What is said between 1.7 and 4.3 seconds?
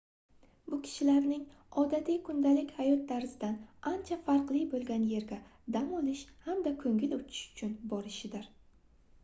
odatiy kundalik hayot tarzidan ancha